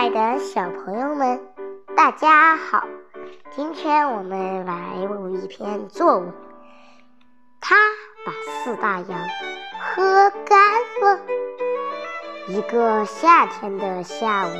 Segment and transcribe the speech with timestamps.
[0.00, 1.40] 爱的小朋友们，
[1.96, 2.84] 大家好！
[3.50, 6.32] 今天我们来录一篇作文。
[7.60, 7.74] 他
[8.24, 9.20] 把四大洋
[9.80, 10.60] 喝干
[11.00, 11.20] 了。
[12.46, 14.52] 一个夏天的下午，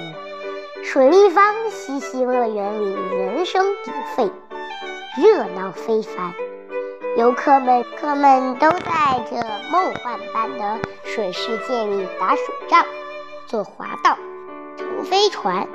[0.83, 4.33] 水立方嬉戏乐园里人声鼎沸，
[5.23, 6.35] 热闹非凡。
[7.17, 9.37] 游客们客们都在这
[9.71, 12.85] 梦幻般的水世界里打水仗、
[13.47, 14.19] 坐滑道。
[14.79, 15.69] 乘飞船，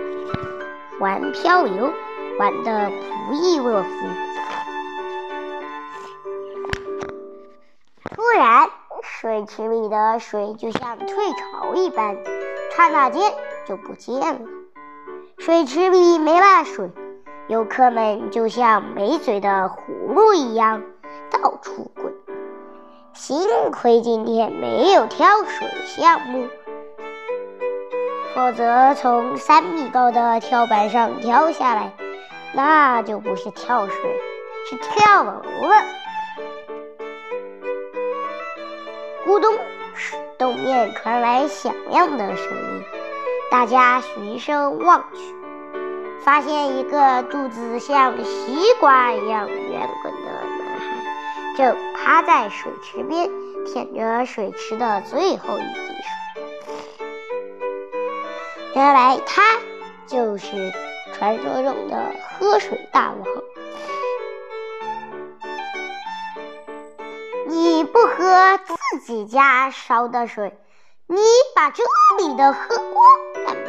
[1.00, 1.92] 玩漂流，
[2.40, 2.90] 玩得
[3.28, 3.90] 不亦乐乎。
[8.16, 8.70] 突然，
[9.02, 12.16] 水池里的水就像退潮一般，
[12.76, 13.34] 刹那间
[13.68, 14.40] 就不见了。
[15.38, 16.90] 水池里没了水，
[17.48, 20.82] 游客们就像没嘴的葫芦一样
[21.30, 22.14] 到处滚。
[23.14, 23.38] 幸
[23.72, 26.48] 亏今天没有跳水项目。
[28.36, 31.92] 否则，从三米高的跳板上跳下来，
[32.52, 33.96] 那就不是跳水，
[34.68, 35.34] 是跳楼
[35.68, 35.76] 了。
[39.28, 39.54] 咕咚，
[40.40, 42.84] 洞面传来响亮的声音，
[43.52, 45.36] 大家循声望去，
[46.24, 53.30] 发现一个肚子像西瓜一样圆滚的男孩，正趴在水池边
[53.64, 56.13] 舔着水池的最后一滴水。
[58.76, 59.42] 原来他
[60.08, 60.74] 就是
[61.14, 63.28] 传说中的喝水大王。
[67.48, 70.58] 你不喝自己家烧的水，
[71.06, 71.18] 你
[71.56, 71.84] 把这
[72.18, 73.06] 里的喝光
[73.46, 73.62] 干嘛？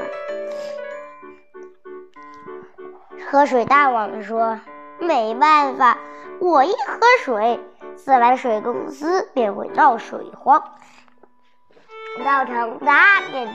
[3.30, 4.58] 喝水大王说
[4.98, 5.98] ：“没办法，
[6.38, 7.60] 我一喝水，
[7.96, 10.76] 自来水公司便会闹水荒，
[12.22, 13.52] 造成大面积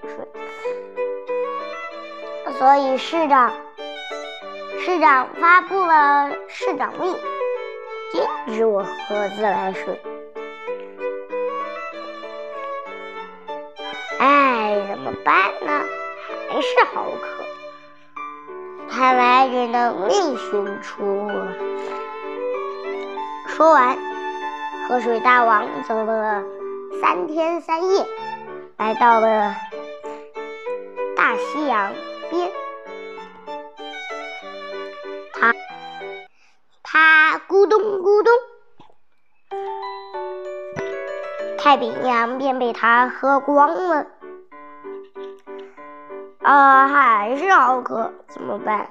[0.00, 0.26] 停水。”
[2.58, 3.52] 所以市长，
[4.80, 7.16] 市长发布了市长令，
[8.12, 8.22] 禁
[8.54, 10.00] 止我喝自来水。
[14.18, 15.84] 哎，怎么办呢？
[16.50, 17.44] 还是好渴，
[18.90, 21.54] 看来只能另寻出路了。
[23.46, 23.96] 说完，
[24.88, 26.42] 喝水大王走了
[27.00, 28.06] 三天三夜，
[28.76, 29.54] 来到了
[31.16, 31.92] 大西洋。
[32.30, 32.50] 边，
[35.32, 35.52] 他
[36.82, 38.32] 他咕咚咕咚，
[41.58, 44.06] 太平洋便被他喝光了。
[46.42, 48.88] 啊，还是好渴，怎么办？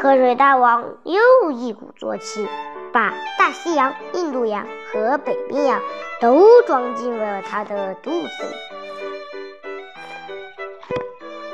[0.00, 2.48] 喝水大王又一鼓作气，
[2.94, 5.82] 把大西洋、印度洋和北冰洋
[6.20, 8.56] 都装进了他的肚子里。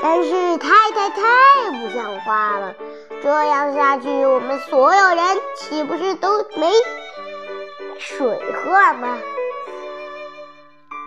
[0.03, 1.23] 但是太太太
[1.71, 2.75] 不像话了！
[3.23, 5.25] 这样下去，我们所有人
[5.56, 6.71] 岂不是都没
[7.99, 9.19] 水喝了吗？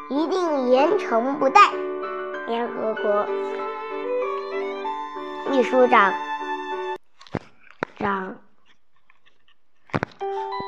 [0.10, 1.62] 一定严惩不贷！
[2.48, 3.28] 联合国
[5.50, 6.12] 秘书长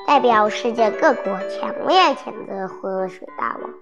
[0.07, 3.73] 代表世界各国强烈谴责喝水大王。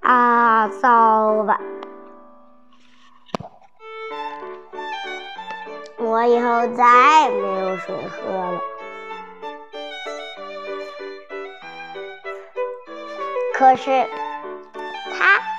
[0.00, 1.58] 啊，糟了！
[5.96, 8.60] 我以后再也没有水喝了。
[13.54, 14.06] 可是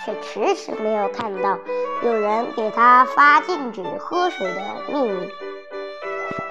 [0.06, 1.58] 却迟迟没有看到
[2.04, 5.32] 有人给他发禁止喝水的命令。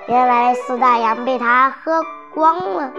[0.08, 2.02] 原来四大洋被他喝
[2.34, 2.92] 光了。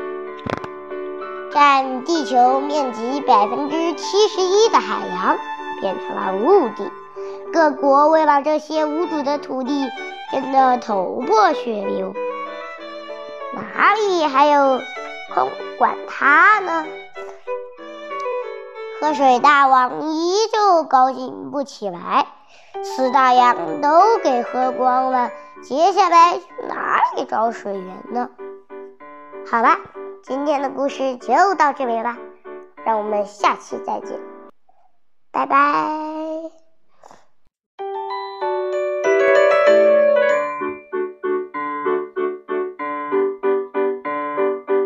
[1.51, 5.37] 占地球面积百分之七十一的海洋
[5.81, 6.91] 变成了陆地，
[7.53, 9.89] 各国为了这些无主的土地
[10.31, 12.13] 争得头破血流，
[13.53, 14.81] 哪里还有
[15.33, 16.85] 空管他呢？
[19.05, 22.25] 喝水大王依旧高兴不起来，
[22.81, 25.29] 四大洋都给喝光了，
[25.61, 28.29] 接下来去哪里找水源呢？
[29.47, 29.77] 好了。
[30.23, 32.17] 今天的故事就到这里吧，
[32.83, 34.19] 让我们下期再见，
[35.31, 36.14] 拜拜。